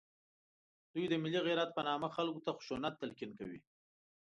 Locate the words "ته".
2.45-2.51